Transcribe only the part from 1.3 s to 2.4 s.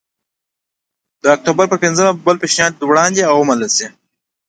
اکتوبر په پنځمه بل